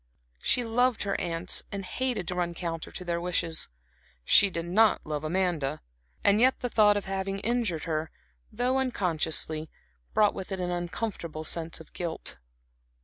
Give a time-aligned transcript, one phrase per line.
[0.41, 3.69] She loved her aunts, and hated to run counter to their wishes;
[4.25, 5.79] she did not love Amanda,
[6.23, 8.09] and yet the thought of having injured her,
[8.51, 9.69] though unconsciously,
[10.15, 12.37] brought with it an uncomfortable sense of guilt.